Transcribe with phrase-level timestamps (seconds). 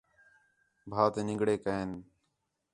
[0.89, 1.91] بَھا تے نِنگڑے کئے ہین